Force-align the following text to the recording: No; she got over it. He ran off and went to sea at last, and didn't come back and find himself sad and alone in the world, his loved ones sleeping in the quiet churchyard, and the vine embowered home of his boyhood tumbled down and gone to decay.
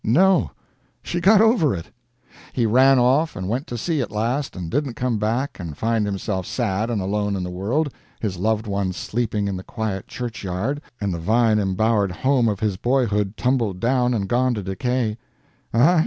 No; 0.03 0.49
she 1.03 1.19
got 1.21 1.41
over 1.41 1.75
it. 1.75 1.91
He 2.53 2.65
ran 2.65 2.97
off 2.97 3.35
and 3.35 3.47
went 3.47 3.67
to 3.67 3.77
sea 3.77 4.01
at 4.01 4.09
last, 4.09 4.55
and 4.55 4.67
didn't 4.71 4.95
come 4.95 5.19
back 5.19 5.59
and 5.59 5.77
find 5.77 6.07
himself 6.07 6.47
sad 6.47 6.89
and 6.89 6.99
alone 6.99 7.35
in 7.35 7.43
the 7.43 7.51
world, 7.51 7.93
his 8.19 8.35
loved 8.37 8.65
ones 8.65 8.97
sleeping 8.97 9.47
in 9.47 9.57
the 9.57 9.63
quiet 9.63 10.07
churchyard, 10.07 10.81
and 10.99 11.13
the 11.13 11.19
vine 11.19 11.59
embowered 11.59 12.11
home 12.11 12.47
of 12.49 12.61
his 12.61 12.77
boyhood 12.77 13.37
tumbled 13.37 13.79
down 13.79 14.15
and 14.15 14.27
gone 14.27 14.55
to 14.55 14.63
decay. 14.63 15.19